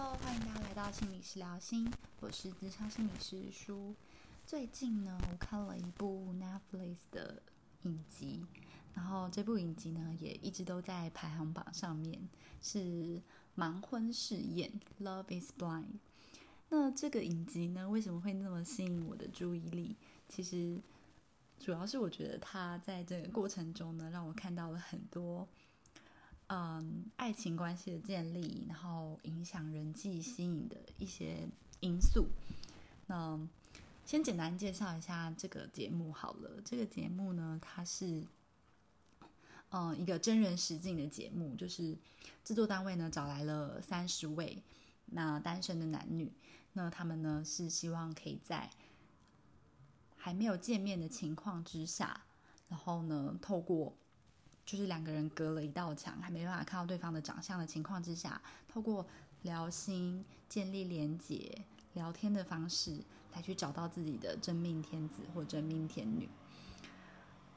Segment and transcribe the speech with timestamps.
[0.00, 3.96] Hello，欢迎大家来到心理师聊心，我是智商心理师舒。
[4.46, 7.42] 最近呢，我看了一部 Netflix 的
[7.82, 8.46] 影集，
[8.94, 12.28] 然后这部影集呢也一直都在排行榜上面，
[12.62, 12.78] 是
[13.56, 14.70] 《盲婚试验》
[15.04, 15.98] （Love Is Blind）。
[16.68, 19.96] 那这个影集呢，为什么会那么吸引我的注意力？
[20.28, 20.80] 其实
[21.58, 25.48] 主要是我觉得它在这个过程中呢，让我看到了很多。
[26.48, 31.46] 嗯，爱情关系的建立，然后影响人际吸引的一些
[31.80, 32.26] 因素。
[33.06, 33.38] 那
[34.06, 36.60] 先简单介绍一下这个节目好了。
[36.64, 38.24] 这个节目呢，它是
[39.68, 41.94] 嗯一个真人实境的节目，就是
[42.42, 44.62] 制作单位呢找来了三十位
[45.04, 46.32] 那单身的男女，
[46.72, 48.70] 那他们呢是希望可以在
[50.16, 52.24] 还没有见面的情况之下，
[52.70, 53.94] 然后呢透过
[54.68, 59.06] 就是两个人隔了一道墙，还没办法看到对方的长相的情况之下，透过
[59.40, 61.64] 聊心、建立连结、
[61.94, 62.98] 聊天的方式，
[63.32, 66.28] 来去找到自己的真命天子或真命天女。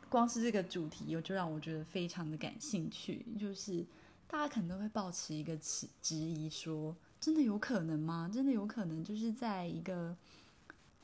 [0.07, 3.25] 光是这个主题，就让我觉得非常的感兴趣。
[3.37, 3.85] 就是
[4.25, 8.31] 大家可能都会抱持一个质质疑，说真的有可能吗？
[8.33, 10.15] 真的有可能就是在一个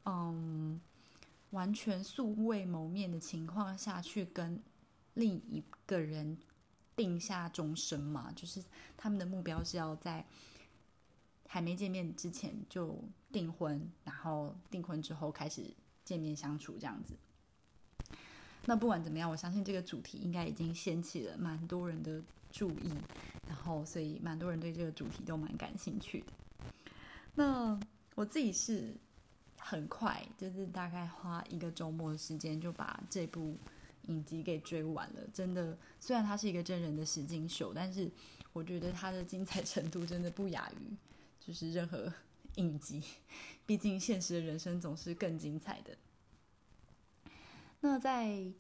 [0.05, 0.79] 嗯
[1.49, 4.57] 完全素未谋面的情况下去跟。
[5.17, 6.37] 另一个人
[6.95, 8.63] 定下终身嘛，就是
[8.95, 10.23] 他们的目标是要在
[11.47, 15.73] 还没见面之前就订婚，然后订婚之后开始
[16.05, 17.15] 见面相处这样子。
[18.65, 22.91] 那不管怎么样，我相信这个主题应该已经掀起了蛮多人的注意，
[23.47, 26.33] 然后所以蛮多人对这个主题都蛮感兴趣的。
[27.33, 27.79] 那
[28.13, 28.95] 我自己是
[29.57, 33.57] 很快，就是大概花一个周末的时间就把这部。
[34.07, 35.77] 影集给追完了，真的。
[35.99, 38.09] 虽然它是一个真人的实境秀，但是
[38.51, 40.95] 我觉得它的精彩程度真的不亚于
[41.39, 42.11] 就是任何
[42.55, 43.01] 影集。
[43.65, 45.97] 毕竟现实的人生总是更精彩的。
[47.81, 48.51] 那在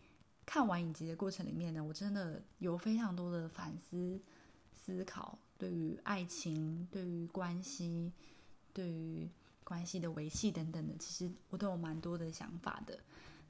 [0.45, 4.19] 看完影集的过程里面呢，我真的有非常多的反思、
[4.73, 8.11] 思考，对于爱情、对于关系、
[8.73, 9.29] 对于
[9.63, 12.99] 关系的维系等等的，其实我都有蛮多的想法的。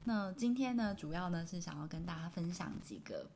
[0.08, 3.28] 那今天呢，主要呢是想要跟大家分享几个，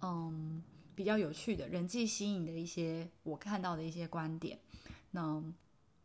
[0.00, 0.62] 嗯，
[0.94, 4.56] 比较有趣的人际吸引的一些我看到的一些观点。
[5.10, 5.42] 那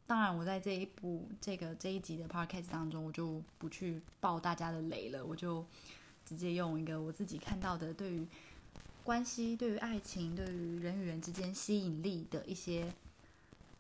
[0.08, 5.64] 当然，我在这一部这个这一集的 podcast 当中，我就不去爆大家的雷了，我就
[6.26, 8.28] 直接用一个我自己看到的对于
[9.04, 12.92] 关系、对于爱情、对于人与人之间吸引力的一些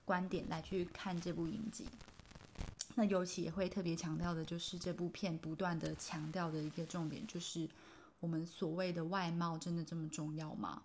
[0.06, 1.88] 观点来去看这部影集。
[3.00, 7.66] 那尤其也会特别强调的，就是这部片不断的强调的一个重点，就是
[8.20, 10.84] 我们所谓的外貌真的这么重要吗？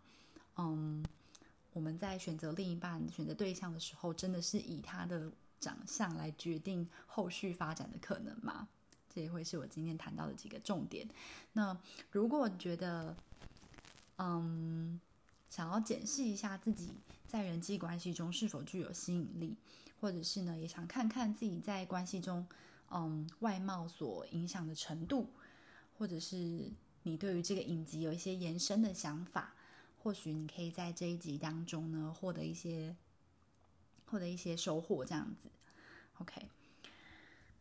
[0.56, 1.04] 嗯，
[1.72, 8.68] 我们在选择另一半、选择对象的时候，真的是以他的长相来决定后续发展的可能吗？
[9.12, 11.04] 这也会是我今天谈到的几个重点。
[11.52, 11.76] 那
[12.12, 13.16] 如果觉得，
[14.18, 15.00] 嗯，
[15.50, 16.92] 想要检视一下自己
[17.26, 19.56] 在人际关系中是否具有吸引力。
[20.00, 22.46] 或者是呢，也想看看自己在关系中，
[22.90, 25.30] 嗯，外貌所影响的程度，
[25.96, 26.70] 或者是
[27.04, 29.54] 你对于这个影集有一些延伸的想法，
[30.02, 32.94] 或许你可以在这一集当中呢，获得一些
[34.06, 35.48] 获得一些收获，这样子。
[36.18, 36.48] OK，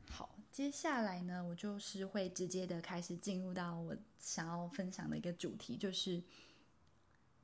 [0.09, 6.21] 好，接下来呢，我就是会直接的开始进入到我想要分享的一个主题，就是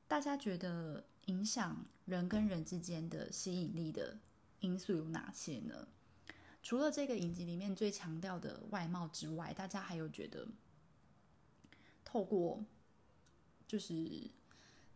[0.06, 4.18] 大家觉得影响人跟人之间的吸引力的。
[4.60, 5.88] 因素有哪些呢？
[6.62, 10.46] 除了这个影集里面最强调的外貌之外，大家还有觉得
[12.04, 12.62] 透过
[13.66, 14.30] 就是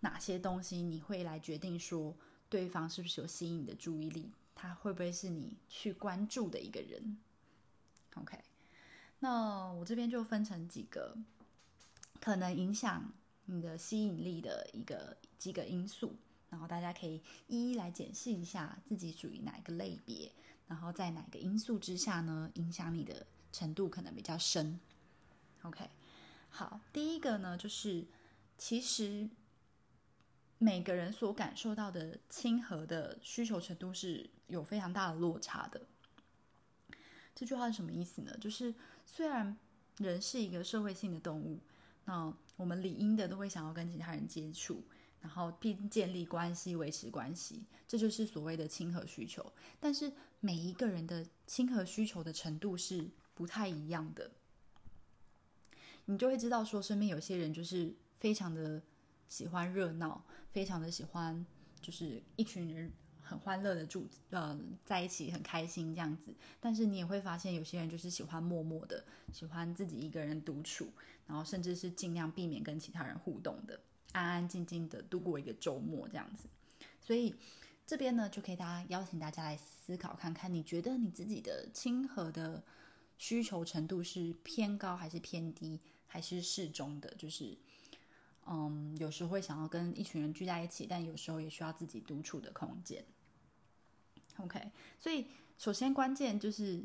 [0.00, 2.14] 哪些东西你会来决定说
[2.48, 4.30] 对方是不是有吸引你的注意力？
[4.54, 7.18] 他会不会是你去关注的一个人
[8.14, 8.38] ？OK，
[9.18, 11.16] 那我这边就分成几个
[12.20, 13.12] 可能影响
[13.46, 16.14] 你的吸引力的一个几个因素。
[16.54, 20.30] 然后大家可以一一来检视一下自己属于哪一个类别，
[20.68, 24.78] 然后在哪个因素之下呢，影响你的程度可能比较深。
[25.62, 25.90] OK，
[26.50, 28.06] 好，第一个呢，就是
[28.56, 29.28] 其实
[30.58, 35.84] 每个人所感受到的亲和的需求程度是有非常大的落差的。
[37.34, 38.36] 这句话是什么意思呢？
[38.38, 38.72] 就是
[39.04, 39.58] 虽然
[39.96, 41.58] 人是一个社会性的动物，
[42.04, 44.84] 那我们理应的都会想要跟其他人接触。
[45.24, 49.50] 然后并建立关系、维持关系，这就是所谓的亲和需求。
[49.80, 54.30] 但是每一个人的亲和需求的程度是不太一样的，
[56.04, 58.82] 你就会知道说，身边有些人就是非常的
[59.26, 60.22] 喜欢热闹，
[60.52, 61.46] 非常的喜欢，
[61.80, 62.92] 就是一群人
[63.22, 70.92] 很欢乐的住呃在一起很开心这样子，但是你也会发现有些人就是喜欢默默的，喜欢自己一个人独处，
[71.26, 73.80] 然后甚至是尽量避免跟其他人互动的，
[74.14, 76.48] 安安静静的度过一个周末这样子。
[76.98, 77.34] 所以
[77.86, 82.64] 这边呢就可以大家邀请大家来思考看看，你觉得你自己的亲和的
[83.18, 87.14] 需求程度是偏高还是偏低，还是适中的？
[87.16, 87.58] 就是。
[88.46, 93.02] 嗯，有时候会想要跟一群人聚在一起，但有时候也需要自己独处的空间。
[94.36, 94.60] OK，
[95.00, 95.26] 所以
[95.56, 96.84] 首先关键就是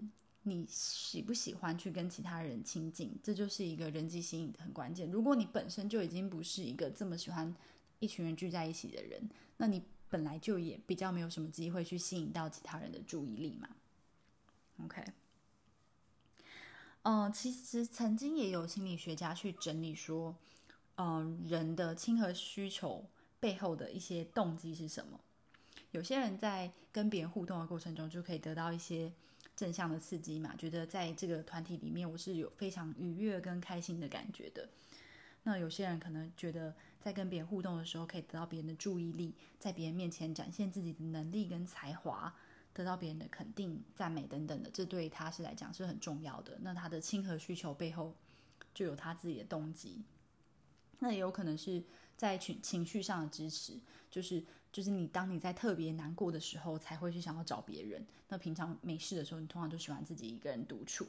[0.50, 5.10] 你喜不喜欢去跟其他人亲近，这就是一个人际吸引的很关键。
[5.12, 7.56] 如果你本身就已经不是一个这么喜欢
[8.00, 13.70] 一群人聚在一起的人，那你本来就也比较没有什么机会去吸引到其他人的注意力嘛。
[14.84, 15.04] OK，
[17.04, 20.36] 嗯，其实曾经也有心理学家去整理说。
[21.02, 23.06] 嗯，人的亲和需求
[23.40, 25.18] 背后的一些动机是什么？
[25.92, 29.10] 有些人在跟别人互动的过程中，就可以得到一些
[29.60, 34.70] 正向的刺激嘛，觉得在这个团体里面，我是有非常愉悦跟开心的感觉的。
[35.44, 42.34] 那有些人可能觉得，在跟别人互动的时候，可以得到别人的注意力，在别人面前展现自己的能力跟才华，
[42.72, 46.58] 得到别人的肯定、赞美等等的，这对他是来讲是很重要的。
[46.62, 48.16] 那他的亲和需求背后，
[48.74, 50.02] 就有他自己的动机。
[51.00, 51.84] 那也有可能是
[52.16, 53.78] 在情情绪上的支持，
[54.10, 58.06] 就是就是你当你在特别难过的时候，才会去想要找别人。
[58.28, 61.08] 那平常没事的时候，你通常都喜欢自己一个人独处。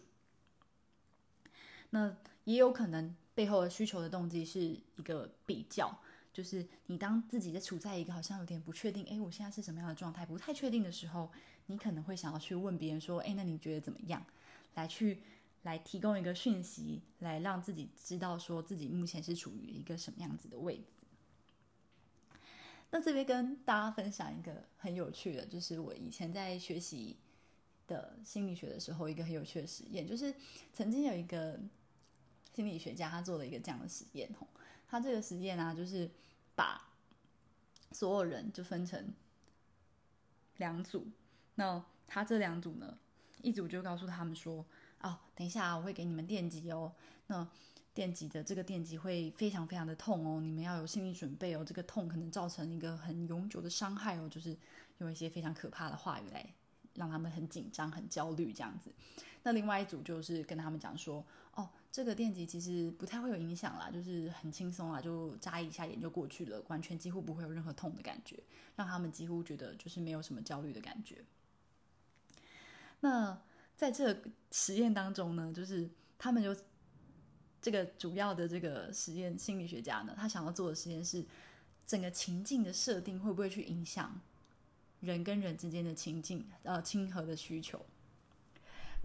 [1.91, 5.99] 那也有可能背后的需求的动机是一个比较，
[6.33, 11.31] 就是你当自己在处在一个好像有点不确定，哎，我现在是什么样的状态，不太确定的时候，
[11.67, 14.25] 你可能会想要去问别人说，哎，那你觉得怎么样？
[14.75, 15.21] 来去。
[15.65, 21.00] 来提供一个讯息，来让自己知道说自己目前是处于一个什么样子的位置。
[22.91, 27.17] 那这边跟大家分享一个很有趣的，就是我以前在学习
[27.87, 30.35] 的心理学的时候，一个很有趣的实验，就是
[30.73, 31.59] 曾经有一个
[32.55, 34.47] 心理学家他做了一个这样的实验吼，
[34.89, 36.11] 他这个实验呢，就是
[36.55, 36.91] 把
[37.93, 39.13] 所有人就分成
[40.57, 41.07] 两组，
[41.55, 42.99] 那他这两组呢，
[43.43, 44.67] 一组就告诉他们说。
[45.03, 46.93] 哦，等一下，我会给你们电击哦。
[47.29, 47.49] 那
[47.93, 51.65] 电击的这个电击会非常非常的痛哦，你们要有心理准备哦。
[51.65, 54.57] 这个痛可能造成一个很永久的伤害哦，就是
[54.99, 56.55] 用一些非常可怕的话语来
[56.95, 58.93] 让他们很紧张、很焦虑这样子。
[59.43, 68.43] 那另外一组就是跟他们讲说，哦，这个电击其实不太会有影响啦，就是很轻松啦，就眨一下眼就过去了，完全几乎不会有任何痛的感觉，
[68.77, 71.25] 让他们几乎觉得就是没有什么焦虑的感觉。
[73.01, 73.41] 那。
[73.77, 75.89] 在这个实验当中呢，就是
[76.19, 76.55] 他们就
[77.61, 81.25] 这个主要的这个实验心理学家呢，他想要做的实验是
[81.87, 84.21] 整个情境的设定会不会去影响
[85.01, 87.85] 人跟人之间的情境呃亲和的需求。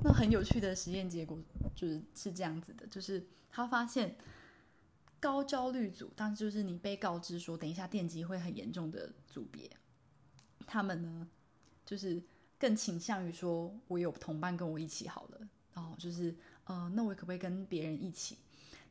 [0.04, 1.40] 那很有趣的实验结果
[1.76, 4.16] 就是是这样子的，就是他发现
[5.20, 9.70] 高焦虑组，当时就是你被告知说等一下电击会很严重的组别，
[10.66, 11.28] 他们呢
[11.86, 12.22] 就是。
[12.58, 18.38] 更倾向于说，我有同伴跟我一起好了，然后就是，呃，那我可不可以跟别人一起？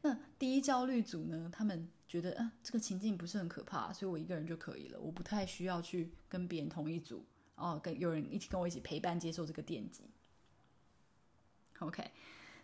[0.04, 7.24] 那第一焦虑组呢，他们觉得，啊，这个情境不是很可怕，所以我一个人就可以了，我不太需要去跟别人同一组，
[7.54, 10.04] 哦，跟有人一起跟我一起陪伴接受这个电击。
[11.78, 12.10] OK，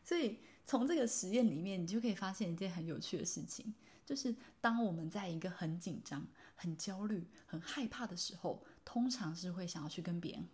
[0.05, 3.75] 所以从这个实验里面，你就可以发现一件很有趣的事情，
[4.05, 10.47] 就是当我们在一个很紧张、很焦虑、很害怕的时候，通常是会想要去跟别人。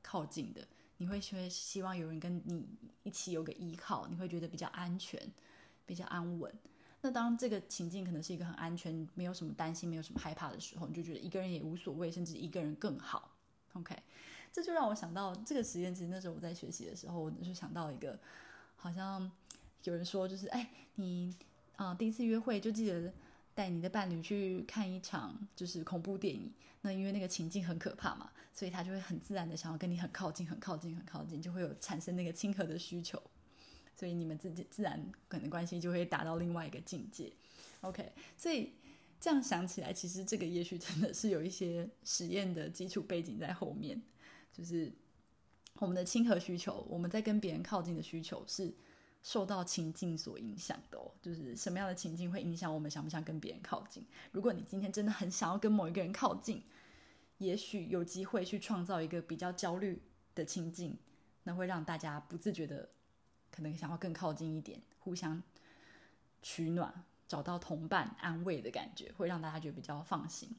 [0.00, 0.66] 靠近的，
[0.96, 2.66] 你会会希望有人跟你
[3.04, 5.30] 一起有个依靠，你会觉得比较安全、
[5.86, 6.52] 比较安稳。
[7.00, 13.36] 那当这个情境可能是一个很安全、没有什么担心、没有什么害怕的时候，你就觉得一个人也无所谓，甚至一个人更好。
[13.72, 13.96] OK，
[14.52, 15.94] 这就让我想到这个实验。
[15.94, 18.18] 其实那时候我在学习的时候，我就想到一个，
[18.76, 19.30] 好像
[19.84, 21.36] 有人说，就是哎，你
[21.76, 23.12] 啊第一次约会就记得。
[23.54, 33.22] 带你的伴侣去看一场就是恐怖电影，那因为那个情境很可怕嘛，所以他就会很自然的想要跟你很靠近、很靠近、很靠近，就会有产生那个亲和的需求，
[33.94, 37.32] 所以你们自己自然可能关系就会达到另外一个境界。
[37.80, 38.72] OK，所以
[39.20, 44.00] 这样想起来，其实这个也许真的是有一些实验的基础背景在后面，
[44.52, 44.92] 就是
[45.78, 48.74] 我们的亲和需求，我们在跟别人靠近的需求是。
[49.24, 54.04] 受到情境所影响的哦，就是什么样的情境会影响我们想不想跟别人靠近？
[54.32, 56.60] 如果你今天真的很想要跟某一个人靠近，
[57.38, 60.02] 也许有机会去创造一个比较焦虑
[60.34, 60.98] 的情境，
[61.44, 62.88] 那会让大家不自觉的
[63.54, 65.40] 可能想要更靠近一点，互相
[66.42, 70.50] 取暖，找到同伴安慰的感觉，会让大家觉得比较放心。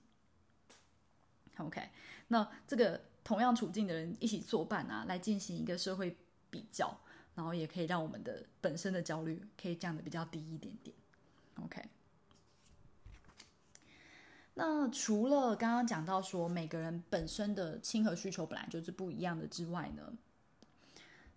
[1.57, 1.89] OK，
[2.29, 6.17] 那这个同样处境的人一起作伴啊，来进行一个社会
[6.49, 6.99] 比较，
[7.35, 10.95] 然后也可以让我们的本身的焦虑可以降的比较低一点点。
[11.63, 11.83] OK，
[14.55, 20.13] 那除了刚刚讲到说每个人本身的亲和需求本来就是不一样的之外呢，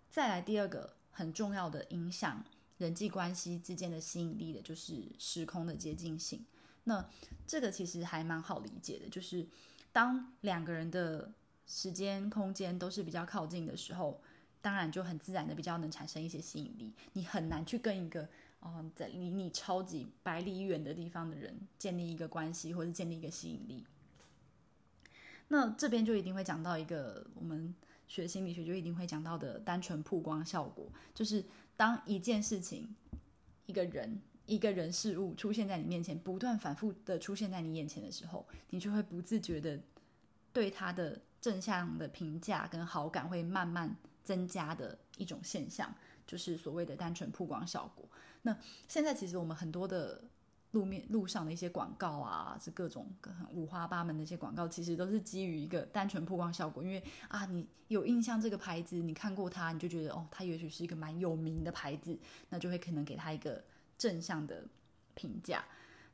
[0.09, 2.43] 再来第二个很重要的影响
[2.77, 6.45] 人际关系之间的吸引力的就是时空的接近性。
[6.83, 7.03] 那
[7.47, 9.47] 这个其实还蛮好理解的，就是
[9.91, 11.33] 当两个人的
[11.65, 14.21] 时间空间都是比较靠近的时候，
[14.61, 16.93] 当然就很自然的比较能产生一些吸引力。
[17.13, 23.83] 你很难去跟一个哦在离你超级百里远的地方的人建立一个关系，或者建立一个吸引力。
[25.47, 27.73] 那这边就一定会讲到一个我们
[28.07, 31.43] 学心理学就一定会讲到的单纯曝光效果，就是
[31.75, 32.95] 当一件事情、
[33.65, 34.21] 一个人。
[34.47, 39.77] 一个人事物出现在你面前，不断反复的出现在你眼前的时候，你就会不自觉的
[40.53, 45.93] 对他的正向的评价跟好感会慢慢增加的一种现象，
[46.25, 48.07] 就是所谓的单纯曝光效果。
[48.41, 50.23] 那现在其实我们很多的
[50.71, 53.09] 路面路上的一些广告啊，是各种
[53.51, 56.83] 五花八门的一些广告，其实都是基于一个单纯曝光效果。
[56.83, 62.17] 因为啊，你有印象这个牌子，你看过它，你就觉得哦，它也许是一个蛮有名的牌子，
[62.49, 63.63] 那就会可能给他一个。
[63.97, 64.63] 正向的
[65.15, 65.65] 评价，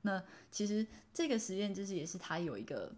[0.04, 2.90] 那其实这个实验就是也是他有一个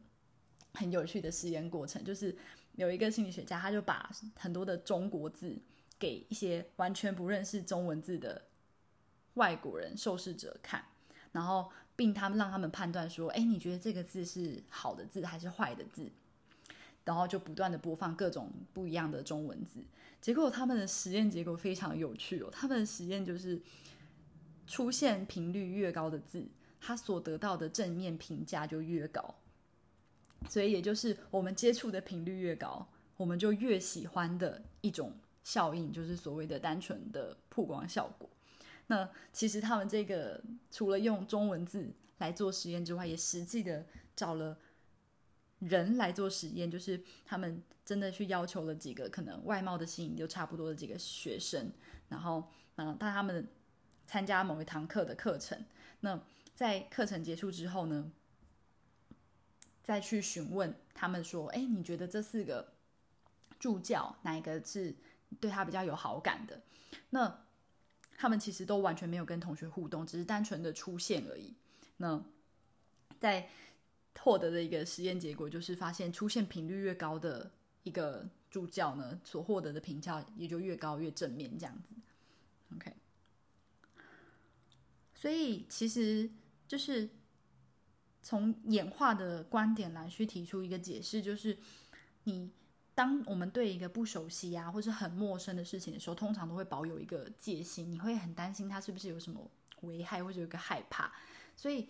[0.75, 2.37] 很有趣的实验过程，就是
[2.73, 5.57] 有一个心理学家，他就把很多的中国字
[5.97, 8.39] 给一些完全不认识中文字的
[9.33, 10.85] 外国人受试者看，
[11.35, 16.11] 然后并他们让他们判断说，哎，你觉得这个字是好的字还是坏的字？
[17.03, 19.81] 然后就不断的播放各种不一样的中文字，
[20.19, 23.61] 结果他们的实验结果非常有趣哦，他们的实验就是。
[24.67, 26.43] 出现频率越高的字，
[26.81, 29.35] 他所得到的正面评价就越高。
[30.49, 35.13] 所以，也就是我们接触的频率越高，我们就越喜欢的一种
[35.43, 38.27] 效应，就是所谓的单纯的曝光效果。
[38.87, 44.57] 那其实他们这个除了用中文字来做实验之外，也实际的找了
[45.59, 51.71] 人来做实验，就是他们真的去要求了几个可能外貌的吸引就差不多的几个学生，
[52.09, 53.47] 然后，嗯，但他们。
[54.07, 55.65] 参加某一堂课的课程，
[56.01, 56.23] 那
[56.53, 58.11] 在课程结束之后呢，
[59.81, 62.75] 再去询问他们说：“哎，你觉得这四个
[63.57, 64.95] 助教哪一个是
[65.39, 66.61] 对他比较有好感的？”
[67.09, 67.44] 那
[68.17, 71.53] 他们其实都完全没有跟同学互动，只是单纯的出现而已。
[71.97, 72.23] 那
[73.19, 73.49] 在
[74.19, 77.51] 获得的一个实验结果就是，发现出现频率越高的
[77.83, 81.93] 一个助教呢，所获得的评价也就越高越正面，这样子。
[82.75, 82.93] OK。
[85.13, 86.29] 所以，其实
[86.67, 87.09] 就是
[88.21, 91.57] 从演化的观点来去提出一个解释，就是
[92.23, 92.51] 你
[92.95, 101.11] 当我们对一个不熟悉啊，或是很陌生的事情的时候，通常都会保有一个戒心，你会很担心它是不是有什么危害，或者有个害怕。
[101.57, 101.89] 所以，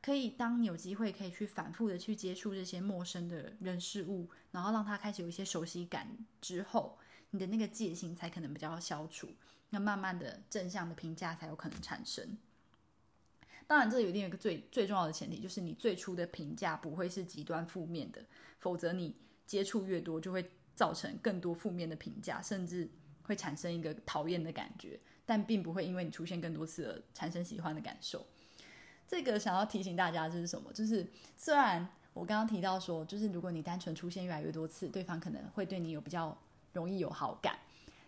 [0.00, 6.98] 可以当你有机会可以去反复的去接触这些陌生的人事物，然后让他开始有一些熟悉感之后，
[7.30, 9.28] 你的那个戒心才可能比较消除，
[9.68, 12.38] 那慢慢的正向的评价才有可能产生。
[13.66, 18.24] 当然，这有一定有一个最最重要的前提，就是你最初的评价不会是极端负面的，
[18.58, 19.14] 否则你
[19.48, 22.88] 接触越多，就会造成更多负面的评价，甚至
[23.22, 28.24] 会产生一个讨厌的感觉，但并不会因为你出现更多次而产生喜欢的感受。
[29.06, 30.70] 这个想要提醒大家，就是什么？
[30.74, 31.04] 就是
[31.36, 36.36] 虽然我刚刚提到说，就是如果你单纯出现越来越多次，对方可能会对你有比较
[36.74, 37.58] 容易有好感，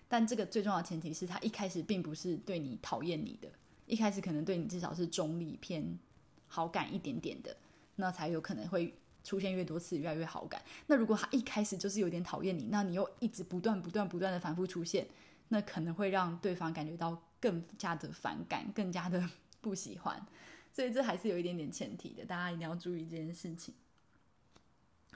[0.09, 3.51] 但这个最重要的前提是他一开始并不是对你讨厌你的。
[3.87, 5.99] 一开始可能对你至少是中立偏
[6.47, 7.57] 好感一点点的，
[7.97, 10.63] 那才有可能会出现越多次越来越好感。
[10.87, 15.07] 那如果他一开始就是有点讨厌你，那你又一直不断不断不断的反复出现，
[15.49, 19.29] 那可能会让对方感觉到更加的反感，更加的
[19.61, 20.25] 不喜欢。
[20.73, 23.75] 所以这还是有一点点前提的，大家一定要注意这件事情。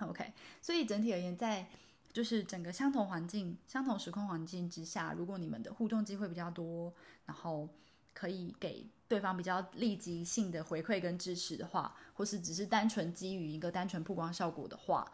[0.01, 1.67] OK，所以整体而言，在
[2.13, 6.93] 就是整个相同环境、相同时空环境之下，如果你们的互动机会比较多，
[7.27, 7.69] 然后
[8.13, 8.85] 可以给
[9.15, 15.09] 对方比较立即性的回馈跟支持的话，或是只是单纯基于一个单纯曝光效果的话，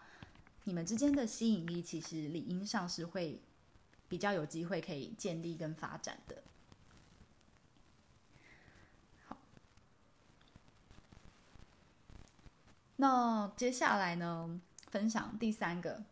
[0.65, 3.39] 你们之间的吸引力其实理应上是会
[4.09, 6.43] 比较有机会可以建立跟发展的。
[12.97, 16.03] 那接下来呢，分享第三个，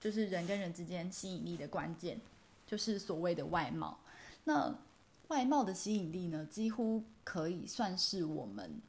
[0.00, 2.18] 就是人跟人之间吸引力的关键，
[2.66, 4.00] 就是所谓的外貌。
[4.44, 4.74] 那
[5.34, 8.80] 外貌的吸引力呢，几乎可以算是我们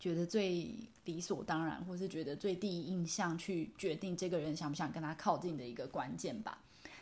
[0.00, 6.58] 觉得最理所当然，或是觉得最第一印象去决定这个人想不想跟他靠近的一个关键吧。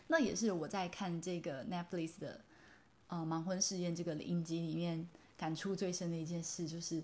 [0.09, 2.43] 那也是我在看这个 Netflix 的
[3.07, 7.03] 呃盲婚试验这个影集里面感触最深的一件事，就是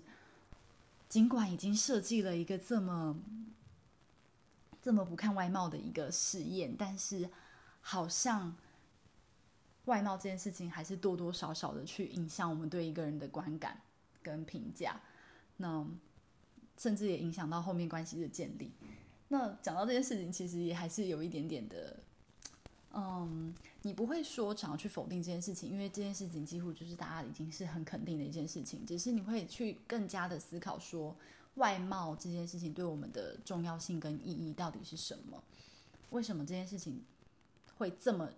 [1.07, 3.19] 尽管已经设计了一个这么
[4.83, 7.27] 这么不看外貌的一个试验，但是
[7.81, 8.55] 好像
[9.89, 13.81] 外貌这件事情还是多多少少的去影响我们对一个人的观感
[14.21, 15.01] 跟评价。
[15.57, 15.85] 那
[16.77, 18.71] 甚至也影响到后面关系的建立。
[19.27, 21.99] 那讲到这件事情，其实也还是有一点点的，
[22.93, 28.85] 嗯，你不会说想要去否定这件事情，因为这件事情几乎就是大家已经是很肯定的一件事情。
[28.85, 31.15] 只是你会去更加的思考说，
[31.55, 35.43] 外貌这件事情对我们的重要性跟意义到底是什么？
[36.11, 37.03] 为什么这件事情
[37.77, 38.29] 会这么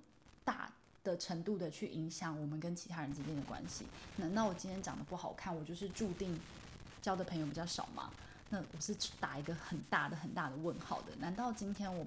[0.44, 3.86] 大的程度的去影响我们跟其他人之间的关系？
[4.18, 6.40] 难道我今天长得不好看，我就是注定？
[7.02, 8.12] 交的朋友比较少吗？
[8.50, 11.08] 那我是打一个很大的、很大的问号的。
[11.20, 12.06] 难道今天我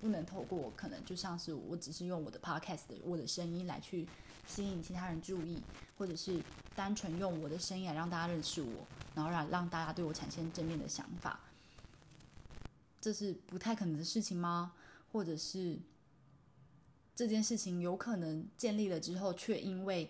[0.00, 4.06] 不能透过我可能就像是我只是用我的 podcast 我的声音来去
[4.46, 5.60] 吸引其他人注意，
[5.96, 6.40] 或者是
[6.76, 11.40] 单纯用我的声音来让大家认识我，然后让让大家对我产生正面的想法？
[13.00, 14.72] 这是不太可能的事情吗？
[15.10, 15.76] 或者是
[17.18, 20.08] 这件事情有可能建立了之后，却因为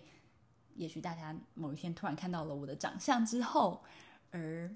[0.75, 3.83] 也许大家某一天突然看到了我的长相之后？
[4.29, 4.69] 而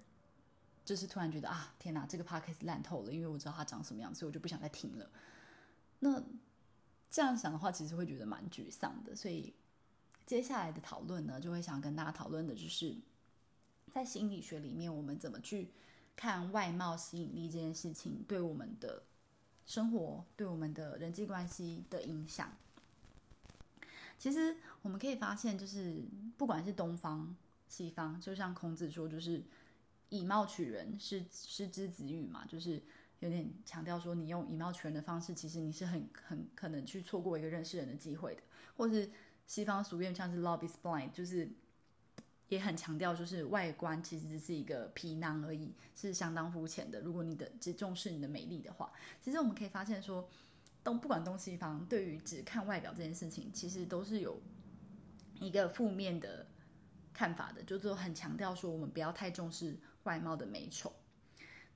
[0.84, 5.12] 就是突然觉得啊，天哪，这个 podcast 烂透了，因为我知道它长什么样，所以我就不想再听了。
[6.00, 6.24] 那
[7.12, 9.16] 这样想的话，其实会觉得蛮沮丧的。
[9.16, 9.54] 所以
[10.26, 12.98] 接下来的讨论呢，就会想跟大家讨论的就是，
[13.92, 15.70] 在心理学里面，我们怎么去
[16.16, 19.04] 看外貌吸引力这件事情对我们的
[19.66, 22.52] 生活、对我们的人际关系的影响。
[24.18, 26.04] 其实我们可以发现，就是
[26.38, 27.36] 不管是东方。
[27.70, 29.42] 西方就像孔子说，就是
[30.10, 32.80] 以貌取人，是失之子语嘛，就是
[33.20, 38.44] 有点强调说，你用以貌取人的方式，其实你是很很可能去错过一个认识人的机会的。
[38.78, 39.10] 或是
[39.48, 41.50] 西方俗谚像是 “love is blind”，就是
[42.54, 47.02] 也很强调，就是外观其实只是一个皮囊而已，是相当肤浅的。
[47.02, 50.30] 如果你的只重视你的美丽的话，其实我们可以发现说，
[50.84, 54.42] 东不管东西方，对于只看外表这件事情，其实都是有
[55.40, 56.48] 一个负面的。
[57.16, 60.92] 看法的，就是很强调说，我们不要太重视外貌的美丑。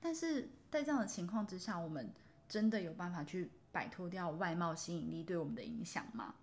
[0.00, 2.12] 但是在这样的情况之下，我们
[2.48, 6.34] 真的有办法去摆脱掉外貌吸引力对我们的影响吗？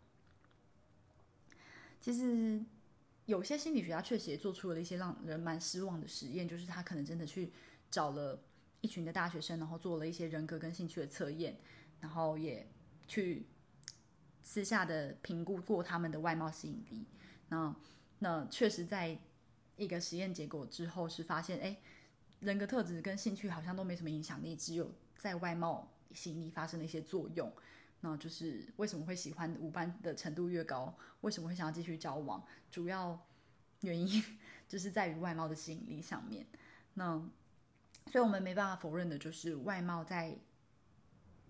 [2.00, 2.64] 其实
[3.26, 7.52] 有些心理学家确实也做出了一些让人蛮失望的实验，就是他可能真的去
[7.90, 8.40] 找了
[8.82, 11.58] 一群的大学生，然后做了一些人格跟兴趣的测验，
[12.00, 12.68] 然后也
[13.08, 13.48] 去
[14.44, 17.06] 私下的评估过他们的外貌吸引力。
[17.50, 17.76] 那
[18.20, 19.18] 那确实，在
[19.76, 21.78] 一个实验结果之后，是发现，哎，
[22.42, 27.52] 人格特质跟兴趣好像都没什么影响力，只有在外貌吸引力发生了一些作用。
[28.02, 33.28] 那就是为什么会喜欢五班的程度越高，为什么会想要继续交往，主要
[33.82, 34.24] 原因
[34.68, 36.46] 就是在于外貌的吸引力上面。
[36.94, 37.18] 那
[38.12, 40.38] 所以我们没办法否认的，就是外貌在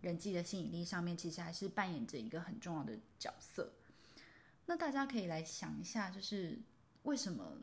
[0.02, 3.74] 人际的吸引力上面，其实还是扮演着一个很重要的角色。
[4.66, 6.60] 那大家可以来想一下，就是
[7.04, 7.58] 为什么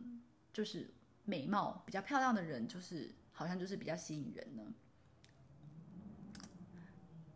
[0.52, 0.92] 就是
[1.24, 4.62] 美貌比较漂亮的人，就是好像就是比较吸引人呢？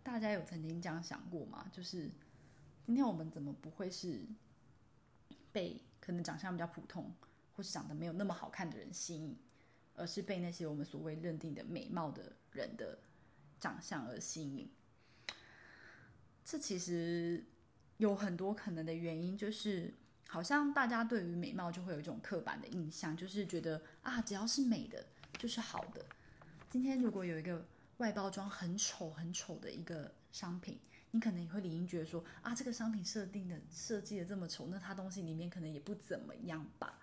[0.07, 1.69] 大家有曾经这样想过吗？
[1.73, 2.09] 就是
[2.85, 4.21] 今天我们怎么不会是
[5.51, 7.13] 被可能长相比较普通，
[7.57, 9.37] 或是长得没有那么好看的人吸引，
[9.97, 13.01] 而是被那些我们所谓认定的美貌的人的
[13.59, 14.71] 长相而吸引？
[16.45, 17.45] 这其实。
[17.99, 19.95] 有很多可能的原因，就是
[20.29, 25.07] 好像大家对于美貌就会有一种刻板的印象，就是觉得啊，只要是美的
[25.39, 26.05] 就是好的。
[26.69, 27.67] 今天如果有一个
[27.99, 30.79] 外包装很丑很丑的一个商品，
[31.11, 36.99] 你可能也会理应觉得说啊，这个商品设定的设计的这么丑，那它东西里面可能也不怎么样吧？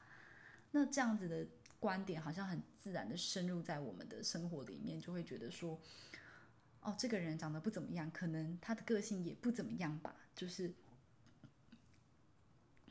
[0.71, 1.45] 那这样子的
[1.79, 5.79] 观点好像很自然的深入在我们的生活里面，就会觉得说，
[6.81, 10.73] 哦，这个人长得不怎么样，可能他的个性也不怎么样吧，就是。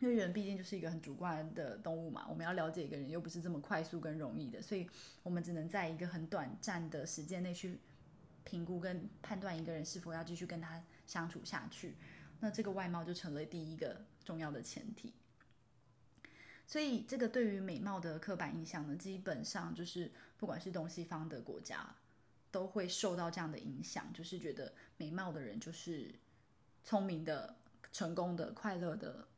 [0.00, 4.84] 因为人毕竟就是一个很主观的动物嘛，我们要了解一个人又不是这么快速跟容易的，所以
[5.22, 7.78] 我们只能在一个很短暂的时间内去
[8.44, 11.96] 评估跟判断一个人是否要继续跟他相处下去。
[12.40, 15.12] 那这个外貌就成了第一个重要的前提。
[16.66, 21.94] 所以这个对于美貌的刻板印象呢，基本上就是不管是东西方的国家
[22.50, 26.14] 都会受到这样的影响，就是觉得美貌的人就是
[26.84, 27.56] 聪明的。
[27.94, 29.28] 成功的、快乐的、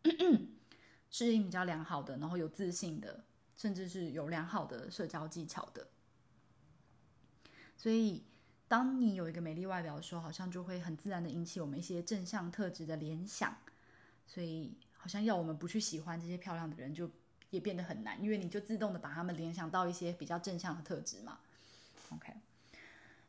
[1.10, 3.24] 适应比较良好的，然后有自信的，
[3.56, 5.88] 甚至是有良好的社交技巧的
[7.76, 8.22] 所以
[8.74, 13.56] 当你有一个美丽外表的时候，好像就会很自然的引起我们一些正向特质的联想。
[14.26, 17.08] 所以好像要我们不去喜欢这些漂亮的人，就
[17.50, 21.38] 也变得很难，因为你就自动的把他们联想到一些比较正向的特质嘛。
[22.10, 22.32] OK，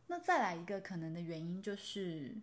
[0.08, 2.36] 那再来一个可能的原因就是。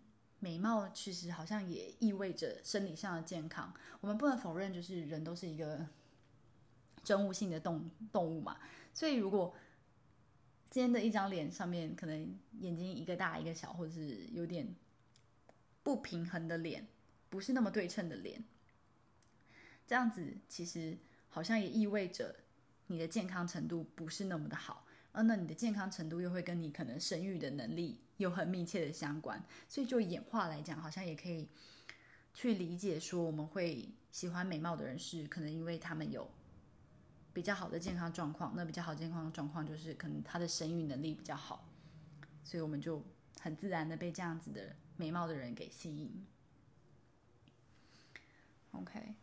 [0.44, 3.72] 美貌其实好像也意味着生理上的健康。
[4.00, 5.86] 我们不能否认，就是人都是一个
[7.04, 8.56] 生物性的动动物嘛。
[8.92, 9.54] 所以，如果
[10.72, 12.18] 今天的一张脸上面可能
[12.60, 14.74] 眼睛一个大一个小，或者是有点
[15.82, 16.88] 不平衡的脸，
[17.28, 18.42] 不是那么对称的脸，
[19.86, 20.96] 这样子其实
[21.28, 22.34] 好像也意味着
[22.86, 24.86] 你的健康程度不是那么的好。
[25.12, 28.00] 而那你的健康程度又会跟你可能生育的能力。
[28.16, 31.48] 有很密切的相关，所以就演化来讲，好像也可以
[32.32, 36.30] 去理解说，我们会喜欢美貌的人是可能因为他们有
[37.32, 38.54] 比较好的健康状况。
[38.56, 41.68] 那比较好健康状况就是可能他的生育能力比较好，
[42.44, 43.04] 所以我们就
[43.40, 46.26] 很自然的被这样子的美貌的人给吸引。
[48.72, 49.14] OK，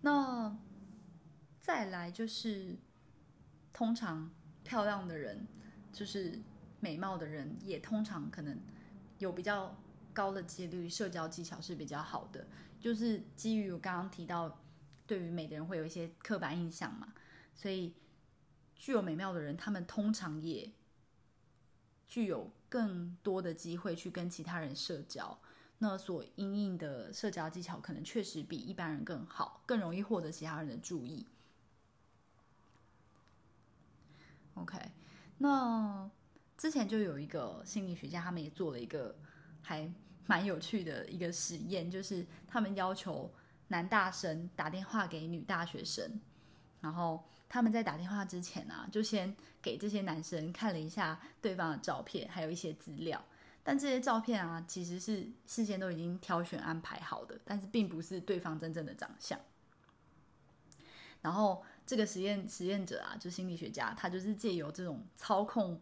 [0.00, 0.56] 那
[1.60, 2.76] 再来就是
[3.72, 4.30] 通常
[4.62, 5.46] 漂亮的人
[5.92, 6.40] 就是。
[6.80, 8.56] 美貌的人也通常可能
[9.18, 9.76] 有比较
[10.12, 12.46] 高的几率，社交技巧是比较好的。
[12.78, 14.60] 就是基于我刚刚提到，
[15.08, 17.12] 对于美的人会有一些刻板印象嘛，
[17.52, 17.94] 所以
[18.76, 20.70] 具有美妙的人，他们通常也
[22.06, 25.36] 具有更多的机会去跟其他人社交。
[25.78, 31.26] 那所应应的社交技巧，可能确实比一般人更好，更容易获得其他人的注意。
[34.54, 34.78] OK，
[35.38, 36.08] 那。
[36.58, 39.16] 之前就有一个心理学家，他们也做了一个
[39.62, 39.88] 还
[40.26, 43.32] 蛮有趣的一个实验，就是他们要求
[43.68, 46.20] 男大生打电话给女大学生，
[46.80, 53.24] 然后他们在打电话之前啊，就先给这些男生看了一下对方的照片，还有一些资料。
[53.62, 59.38] 但这些照片啊，其实是事先都已经挑选安排好的，但是并不是对方真正的长相。
[61.22, 65.80] 然后这个实验实验者啊，就心理学家，他就是借由这种操控。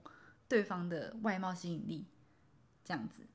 [0.49, 2.07] 对方的外貌吸引力，
[2.85, 3.27] 这样子，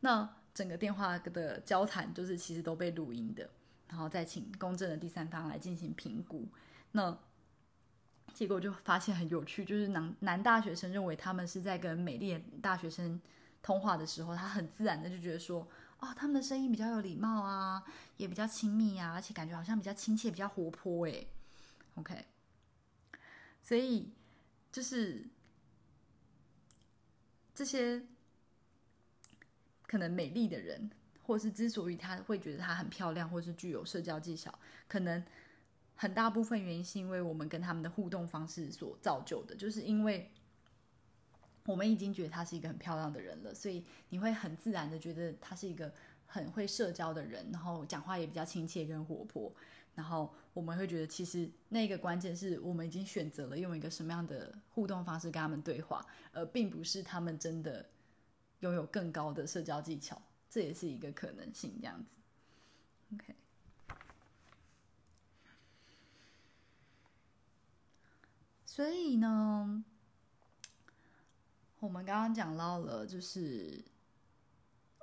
[0.00, 3.48] 那整个电话的交谈就是其实都被录音的，
[3.88, 6.48] 然后再请公正的第三方来进行评估。
[6.92, 7.18] 那
[8.34, 13.20] 结果就发现很有趣，就是男男大学生认为他们是在跟美丽的大学生
[13.62, 15.66] 通话的时候，他很自然的就觉得说，
[16.00, 17.82] 哦，他们的声音比较有礼貌啊，
[18.16, 21.06] 也比较亲密啊，而且感觉好像比较亲切、比较活泼。
[21.06, 21.26] 诶
[21.94, 22.26] o k
[23.62, 24.10] 所以
[24.70, 25.26] 就是。
[27.54, 28.00] 这些
[29.84, 30.92] 可能美丽的人，
[31.28, 34.50] 或是之所以他会觉得她很漂亮，或是具有社交技巧，
[34.88, 35.22] 可能
[35.94, 39.54] 很大部分原因是因为我们跟他们的互动方式所造就的。
[39.54, 40.30] 就是因为
[41.66, 45.92] 我们已经觉得她是一个很漂亮的人了，所以你会很自然的觉得她是一个
[46.24, 49.52] 很会社交的人，然后讲话也比较亲切跟活泼。
[49.94, 57.84] 然后我们会觉得，其实那个关键是我们已经选择了用一个什么样的互动方式跟他们对话，而并不是他们真的
[58.60, 61.78] 拥有更高的社交技巧，这也是一个可能性。
[61.80, 62.16] 这样子
[63.14, 63.34] ，OK。
[68.64, 69.84] 所以呢，
[71.80, 73.84] 我们刚刚讲到了，就是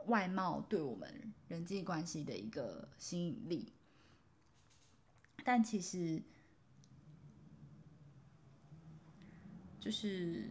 [0.06, 3.74] 外貌对我们人际关系的一个吸引力。
[5.44, 6.24] 但其实，
[9.80, 10.50] 就是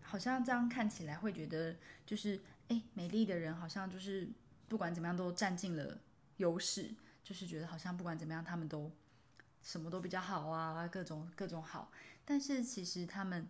[0.00, 2.40] 好像这样看起来会觉得，就是
[2.72, 4.30] 哎，美丽的人好像就是
[4.68, 6.00] 不管怎么样都占尽了
[6.38, 8.90] 优势，就是觉得好像不管怎么样他们都
[9.60, 11.92] 什么都比较好啊，各种各种好。
[12.24, 13.46] 但是其实他们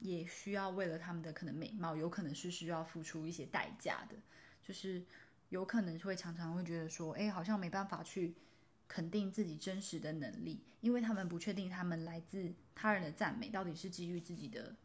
[0.00, 4.16] 也需要为了他们的可能美貌，有可能是需要付出一些代价的，
[4.62, 5.04] 就是
[5.48, 8.34] 有可能会常常会觉得说，哎，好像没办法去。
[8.88, 14.76] 肯定自己真实的能力，因为他们不确定他们来自他人的赞美到底是基于自己的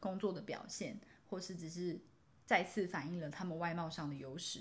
[0.00, 2.00] 工作的表现，或是只是
[2.46, 4.60] 再次反映了他们外貌上的优势。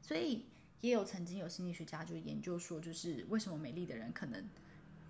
[0.00, 0.46] 所以
[0.80, 4.44] 也有曾经有心理学家就研究说，就是为什么美丽的人可能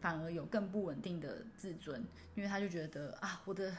[0.01, 3.75] 反而有更不稳定的自尊，因为他就觉得啊，我的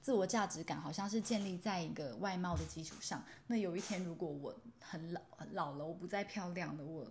[0.00, 3.24] 自我价值感好像是建立在一个外貌的基础上。
[3.48, 5.20] 那有一天如果我很老
[5.52, 7.10] 老了，我不再漂亮了，我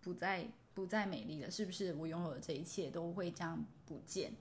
[0.00, 4.32] 不再不再美丽了，是不是我拥有的这一切都会这样不见？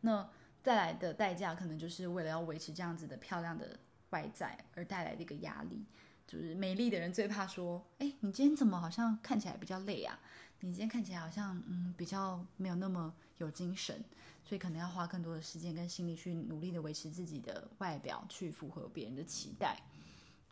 [0.00, 0.28] 那
[0.62, 3.78] 带来的代价，可能就是为了要维持这样子的漂亮的
[4.10, 5.84] 外在而带来的一个压力。
[6.26, 10.18] 就是美丽的人最怕说：“哎，你今天怎么好像看起来比较累啊？
[10.60, 14.02] 你今天看起来好像嗯比较没有那么有精神，
[14.44, 19.76] 所以可能要花更多的时间跟心力去努力的维持自己的外表，去符合别人的期待。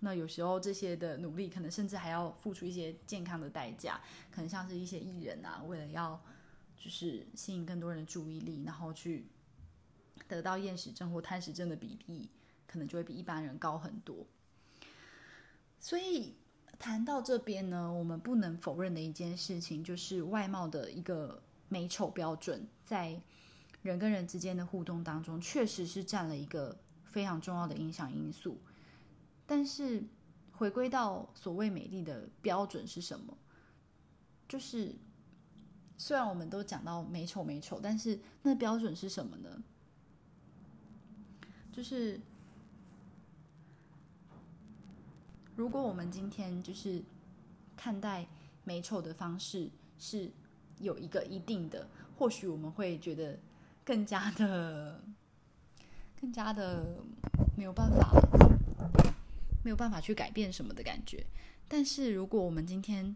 [0.01, 6.21] 那有时候这些的努力，可能甚至还要付出一些健康的代价，可能像是一些艺人啊，为了要
[6.77, 9.27] 就是吸引更多人的注意力，然后去
[10.31, 12.29] 得到厌食症或贪食症的比例，
[12.67, 14.27] 可能就会比一般人高很多。
[15.79, 16.35] 所以
[16.79, 23.21] 谈到这边呢，我们不能否认的一件事情，就是外貌的一个美丑标准，在
[23.83, 28.59] 人跟人之间的互动当中，确实是占了一个非常重要的影响因素。
[29.47, 30.05] 但是，
[30.53, 33.37] 回归到所谓美丽的标准是什么？
[34.49, 34.95] 就是
[35.97, 39.63] 虽然我们都讲到美丑美丑，但是那标准是什么呢？
[41.73, 42.21] 就是
[45.57, 47.03] 如果我们今天就是
[47.77, 48.27] 看待
[48.65, 50.31] 美丑的方式是
[50.79, 53.39] 有一个一定的，或许我们会觉得
[53.85, 55.03] 更加的、
[56.21, 56.97] 更加的
[57.57, 58.11] 没有办法。
[59.63, 61.23] 没有办法去改变什么的感觉，
[61.69, 63.15] 但是如果我们今天，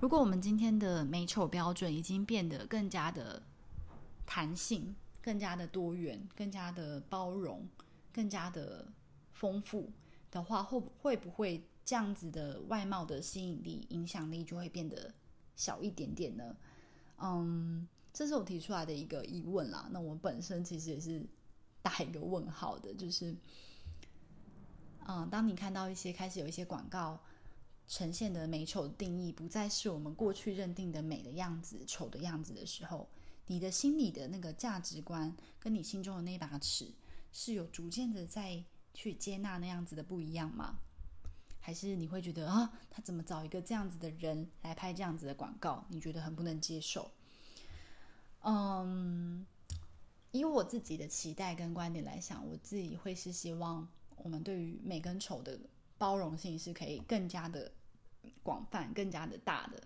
[0.00, 3.42] 如果我们今天的美丑标准已经变得更加的
[4.24, 7.66] 弹性、更加的多元、更加的包容、
[8.12, 8.86] 更加的
[9.32, 9.90] 丰富
[10.30, 15.14] 的话，会会不会这样子的外貌的吸引力、影响力就会变得
[15.56, 16.54] 小一点点呢？
[17.16, 19.88] 嗯，这是我提出来的一个疑问啦。
[19.90, 21.24] 那我本身其实也是
[21.80, 23.34] 打一个问号的，就是。
[25.06, 27.20] 嗯，当你看到一些开始有一些广告
[27.86, 33.06] 呈现的美丑定义不再是我们过去认定的美的样子、丑的样子的时候，
[33.46, 36.92] 你的心里的那个价值观跟你心中的那把尺
[37.32, 40.76] 是有逐渐的在去接纳那样子的不一样吗？
[41.60, 45.86] 还是你会觉得啊，他怎么找一个这样子的人来拍这样子的广告？
[45.88, 47.10] 你觉得很不能接受？
[48.42, 49.46] 嗯，
[50.30, 53.88] 以我自己的期待跟观点来想，我自己会是希望。
[54.16, 55.58] 我们对于美跟丑的
[55.98, 57.70] 包容性是可以更加的
[58.42, 59.82] 广泛、更加的大的，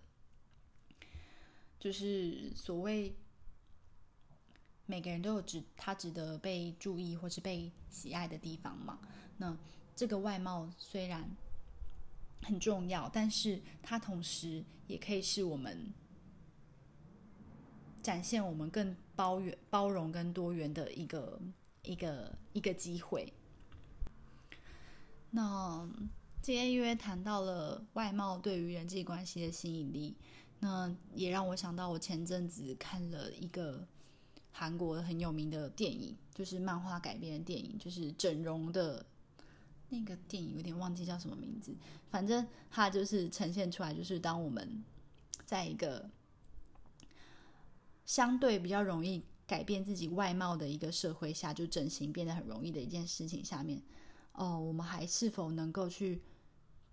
[1.81, 3.17] 就是所谓
[4.91, 8.99] 每个人都有值他值得被注意或是被喜爱的地方嘛。
[9.37, 9.55] 那
[9.95, 11.29] 这个外貌虽然
[12.43, 15.93] 很重要，但是它同时也可以是我们
[18.03, 21.39] 展现我们更包元、包容跟多元的一个
[21.83, 23.31] 一个一个机会。
[25.31, 25.87] 那
[26.41, 30.17] 今天因为谈到了外貌对于人际关系的吸引力，
[30.61, 33.87] 那也让我想到我前阵子看了一个
[34.53, 39.05] 韩国很有名的电影，就是漫画改编的电影，就是整容的
[39.89, 41.75] 那个电影，有点忘记叫什么名字。
[42.11, 44.83] 反正它就是呈现出来，就是当我们
[45.45, 46.11] 在一个
[48.05, 53.83] 相对比较容易改变自己外貌的一个社会下，就整形变得很容易的一件事情下面。
[54.33, 56.21] 哦，我们还是否能够去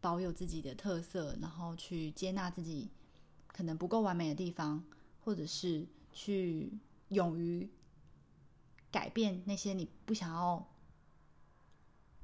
[0.01, 2.89] 保有自己的特色，然后去接纳自己
[3.47, 4.83] 可能不够完美的地方，
[5.19, 6.71] 或者是去
[7.09, 7.69] 勇于
[8.91, 10.75] 改变那些你不想要、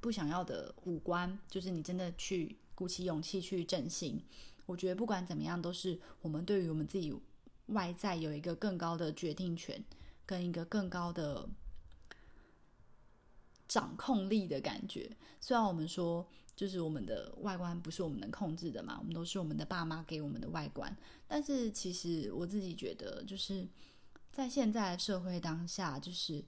[0.00, 4.22] 不想要的五官，就是你真的去鼓起勇气去整形。
[4.66, 7.14] 我觉得不管怎么样，都是我们对于我们自己
[7.66, 9.84] 外在有一个更高的决定权，
[10.24, 11.48] 跟一个更高的。
[13.68, 20.94] 掌控力的感觉，虽然我们说就是我们的外观不是我们能控制的嘛，我们都是我们的爸妈给我们的外观，
[21.26, 23.66] 但是其实我自己觉得，就是
[24.32, 26.42] 在现在的社会当下，就是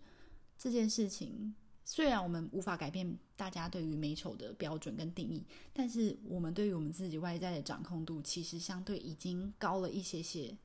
[0.59, 10.57] 这件事情，虽然我们无法改变大家对于美丑的标准跟定义，但是我们对于我们自己外在的掌控度，其实相对已经高了一些些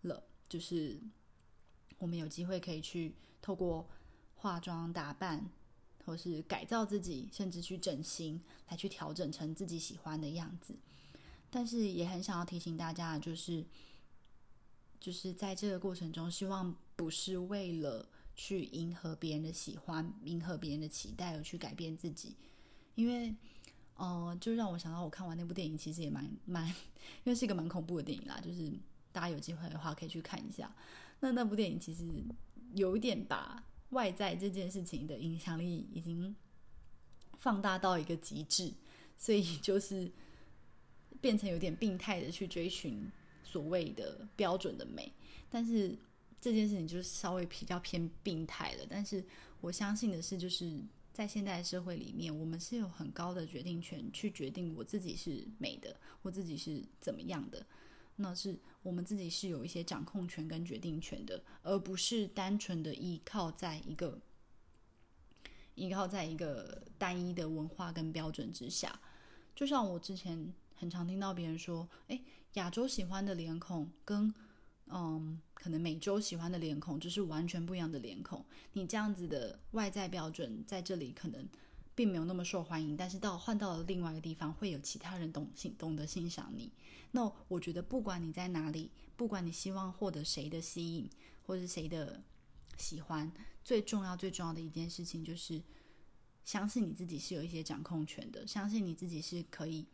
[0.00, 0.98] 了，就是
[1.98, 3.88] 我们有机会可以去透过。
[4.36, 5.50] 化妆打扮，
[6.04, 10.76] 或是改造自己，甚至去整形，来去调整成自己喜欢的样子。
[11.48, 13.64] 但是也很想要提醒大家，就是
[15.04, 22.34] 就是在这个过程中，希望不是为了去迎合别人的喜欢、迎合别人的期待而去改变自己。
[22.94, 23.34] 因为，
[23.98, 26.74] 嗯，就让我想到，我看完那部电影，其实也蛮蛮，因
[27.24, 28.40] 为是一个蛮恐怖的电影啦。
[28.40, 28.72] 就是
[29.12, 30.74] 大家有机会的话，可以去看一下。
[31.20, 32.08] 那那部电影其实
[32.72, 33.62] 有一点把。
[33.90, 36.34] 外在这件事情的影响力已经
[37.38, 38.72] 放大到一个极致，
[39.16, 40.10] 所以就是
[41.20, 43.08] 变成有点病态的去追寻
[43.54, 45.12] 所谓的标准的美。
[45.48, 45.96] 但是
[46.40, 48.84] 这件事情就是稍微比较偏病态了。
[48.90, 49.24] 但是
[49.60, 50.80] 我相信的是，就是
[51.12, 57.64] 在现代社会里面，我们是有很高的决定权去决定我自己是美的，我自己是怎么样的。
[58.16, 64.20] 那是我们自己是有一些掌控权跟决定权的，而不是单纯的依靠在一个
[65.76, 69.00] 依靠在一个单一的文化跟标准之下。
[69.54, 72.20] 就像我之前很常听到别人说，诶，
[72.54, 74.32] 亚洲喜欢的脸孔跟
[74.86, 78.44] 嗯，可能美洲喜欢的脸孔就是完全不一样的脸孔。
[78.74, 81.48] 你这样子的外在标准在这里可能
[81.94, 86.70] 并没有那么受欢迎，但是到换到了另外一个地方，会有其他人懂欣懂得欣赏你。
[87.12, 91.08] 那我觉得，不管你在哪里，不管你希望获得谁的吸引，
[91.46, 92.22] 或是谁的
[92.76, 93.32] 喜欢，
[93.64, 95.62] 最重要最重要的一件事情就是
[96.44, 99.86] 相信你自己是有一些掌控权的，相信你自己是可以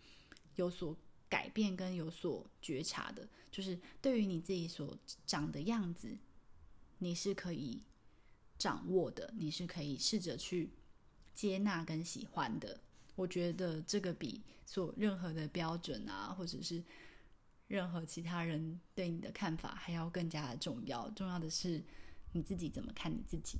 [0.56, 0.96] 有所。
[1.30, 6.18] 改变跟有所觉察的，就是对于你自己所长的样子，
[6.98, 7.80] 你是可以
[8.58, 10.70] 掌握的，你是可以试着去
[11.32, 12.80] 接纳跟喜欢的。
[13.14, 16.82] 我觉得这个比所任何的标准啊，或者是
[17.68, 21.08] 任何其他人对你的看法还要更加的重要。
[21.10, 21.80] 重要的是
[22.32, 23.58] 你自己怎么看你自己。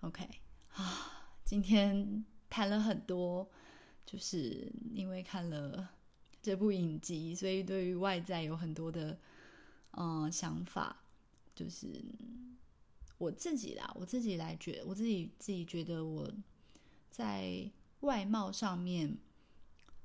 [0.00, 0.26] OK
[0.72, 3.50] 啊，今天谈了很多。
[4.04, 5.88] 就是因为看了
[6.42, 9.18] 这部影集，所以对于外在有很多的
[9.92, 10.98] 嗯想法。
[11.54, 12.02] 就是
[13.18, 16.32] 我自己啦，我自己来觉，我自己自己觉得我
[17.10, 19.16] 在外貌上面，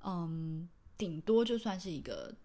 [0.04, 2.36] 嗯，顶多就算是一个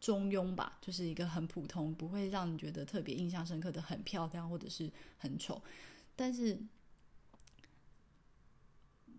[0.00, 5.62] 中庸吧，就是一个很普通，不会让你觉得特别印象深刻的很漂亮或者是很丑，
[6.14, 6.58] 但是。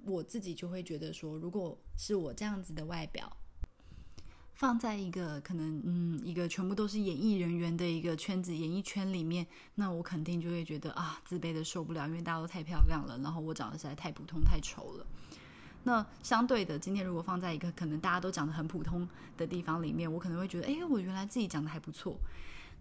[0.06, 3.36] 我自己就会觉得说，如果是我这样子的外表，
[4.54, 15.06] 放在一个可能嗯一个全部都是演艺人员的一个圈子演艺圈里面，那我肯定就会觉得啊自卑的受不了，因为大家都太漂亮了，然后我长得实在太普通太丑了。
[15.84, 22.18] 那相对的，今天如果放在一个可能大家都长得很普通的地方里面，我可能会觉得，哎，我原来自己长得还不错。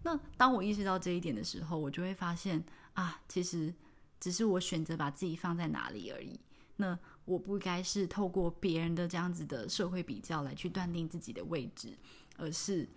[0.01, 3.73] 那当我意识到这一点的时候，我就会发现啊，其实
[4.19, 6.39] 只是我选择把自己放在哪里而已。
[6.77, 11.97] 那我不该是透过别人的这样子的社会比较来去断定自己的位置，
[12.37, 12.87] 而是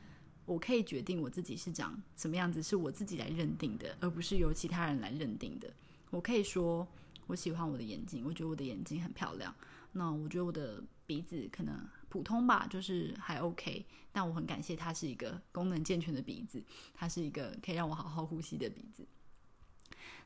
[0.45, 5.73] 我可以决定我自己是长什么样子，是我自己来认定的，而不是由其他人来认定的。
[6.11, 6.87] 我可以说
[7.27, 9.55] 我喜欢我的眼睛，我觉得我的眼睛很漂亮。
[9.93, 16.63] 那我觉得我的鼻子可能普通吧，就是还 OK，但我很感谢它是一个功能健全的鼻子，
[16.93, 19.07] 它是一个可以让我好好呼吸的鼻子。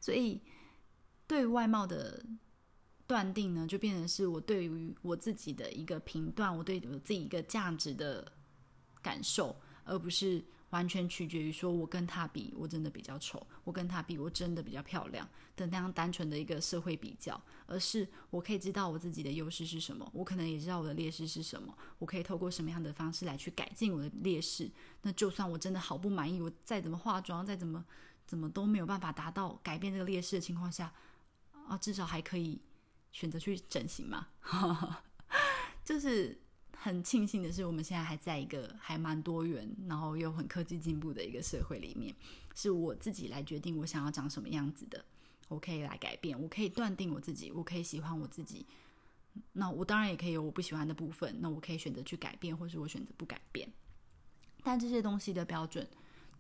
[0.01, 0.41] 所以
[1.29, 2.25] 对外貌的。
[3.13, 8.33] 断定呢，就变成是我对于我自己的一个评断，我对我自己一个价值的
[9.03, 24.71] 感受，而不是完全取决于说我跟他比，我真的比较丑，我跟他比，我真的比较漂亮的那样单纯的一个社会比较，而是我可以知道我自己的优势是什么，我可能也知道我的劣势是什么，我可以透过什么样的方式来去改进我的劣势。
[25.03, 27.85] 那就算我真的好不满意，我再怎么化妆，再怎么
[28.27, 30.91] 怎么都没有办法达到改变这个劣势的情况下，
[31.69, 32.59] 啊，至少还可以。
[33.13, 34.27] 选择去整形嘛，
[35.85, 36.37] 就是
[36.77, 42.15] 很庆幸的是，我们现在还在一个还蛮多元，然后又很科技进步的一个社会里面，
[42.55, 45.05] 是我自己来决定我想要长什么样子的，
[45.49, 48.67] 我可以来改变，我可以断定我自己，我可以喜欢我自己。
[49.53, 53.71] 那我当然也可以有我不喜欢的部分，那我可以选择去改变，或是我选择不改变。
[54.63, 55.89] 但这些东西的标准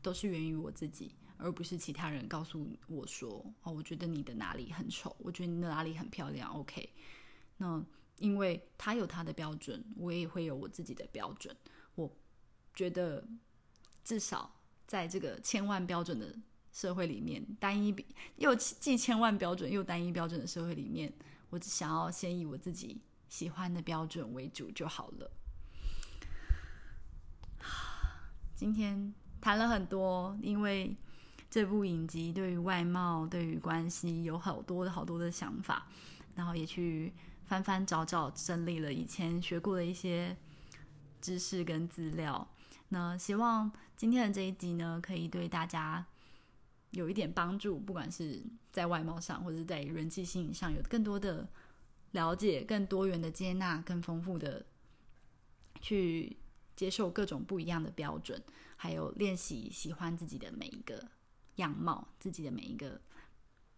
[0.00, 1.14] 都是源于我自己。
[1.38, 6.88] 而不是其他人告诉我说：“哦，我觉得你的哪里很丑，我觉得你的哪里很漂亮。” OK，
[7.56, 7.84] 那
[8.18, 11.56] 因为他有他的标准，我也会有我自己的标准。
[11.96, 12.10] 我
[12.74, 13.26] 觉得
[14.04, 16.34] 至少在这个千万标准的
[16.72, 17.94] 社会里面，单一
[18.36, 21.12] 又既千万标准又单一标准的社会里面，
[21.50, 25.30] 我只想要先以我自己喜欢的标准为主就好了。
[28.54, 30.96] 今天谈了很多，因为。
[31.52, 35.86] 这部影集对于外貌、对于关系有好多的好多的想法，
[36.34, 37.12] 然后也去
[37.44, 40.34] 翻翻找找整理了以前学过的一些
[41.20, 42.48] 知识跟资料。
[42.88, 46.06] 那希望今天的这一集呢，可以对大家
[46.92, 51.46] 有一点帮助，不管是在外貌上，或者是在人际心理上，有更多的
[52.12, 54.64] 了解、更多元的接纳、更丰富的
[55.82, 56.34] 去
[56.74, 58.42] 接受各种不一样的标准，
[58.78, 61.08] 还有练习喜欢自己的每一个。
[61.56, 63.00] 样貌自己的每一个，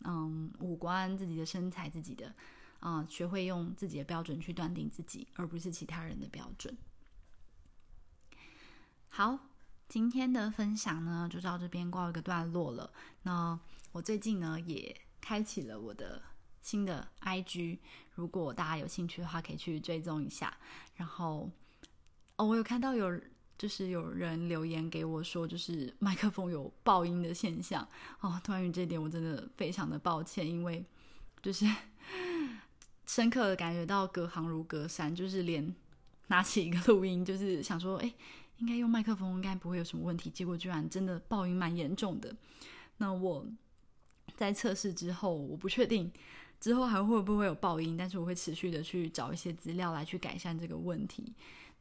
[0.05, 2.35] 嗯，五官自己的身材自己的，
[2.81, 6.77] 啊，学会用自己的标准去断定自己，而不是其他人的标准。
[9.09, 9.39] 好，
[9.89, 12.93] 今天的分享呢就到这边告一个段落了。
[13.23, 13.59] 那
[13.93, 16.21] 我最近呢也开启了我的
[16.61, 17.79] 新的 IG，
[18.15, 20.57] 如果大家有兴趣的话，可以去追踪一下。
[20.97, 21.51] 然后，
[22.37, 23.09] 哦，我有看到有
[23.57, 27.87] 就是有人留言给我说，就是麦克风有爆音的现象
[28.21, 28.41] 哦。
[28.45, 30.85] 关于这点，我真的非常的抱歉，因为
[31.41, 31.65] 就是
[33.07, 35.75] 深刻的感觉到隔行如隔山，就是连
[36.27, 38.13] 拿起一个录音，就是想说，哎，
[38.59, 42.35] 应该用麦克风应该不会有什么问题，结果居然真的爆音蛮严重的。
[42.97, 43.47] 那我
[44.37, 46.11] 在测试之后，我不确定
[46.59, 51.33] 之后还会不会有爆音，但是我会持续的去找一些资料来去改善这个问题。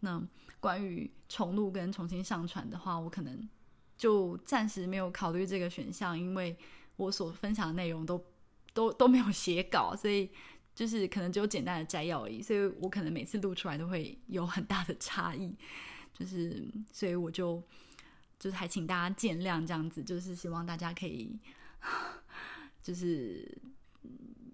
[0.04, 0.22] 那
[0.60, 3.50] 关于重录跟重新上传的话，我可能
[3.98, 6.58] 就暂时没有考虑这个选项，因为
[6.98, 8.22] 我所分享的内容都
[8.74, 10.30] 都都没有写稿，所以
[10.76, 15.56] 就是可能只有简单的摘要而已，所以我可能每次录出来都会有很大的差异，
[16.14, 17.64] 就是所以我就
[18.38, 21.40] 就是还请大家见谅，这样子就是希望大家可以
[22.84, 23.58] 就是。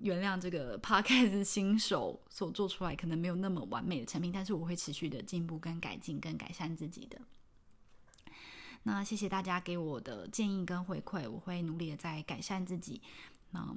[0.01, 7.19] 原谅这个 podcast 新手所做出来可能没有那么完美的成品，但是我会持续的进步、跟改进、跟改善自己的。
[8.83, 13.01] 那谢谢大家给我的建议跟回馈，我会努力的在改善自己。
[13.51, 13.75] 那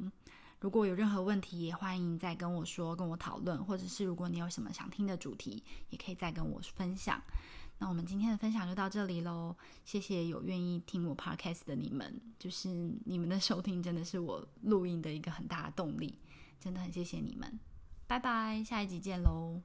[0.60, 7.20] 如果有任何问题，也欢迎再跟我说、跟我讨论，或者是如果你有什么想听的主题，也可以再跟我分享。
[7.82, 12.68] 那我们今天的分享就到这里喽，谢谢有愿意听我 podcast 的你们，就是
[13.04, 16.16] 你们的收听真的是我录音的一个很大的动力，
[16.60, 17.58] 真的很谢谢你们，
[18.06, 19.60] 拜拜，下一集见喽。